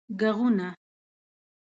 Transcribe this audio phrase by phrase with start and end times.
[0.19, 0.69] ږغونه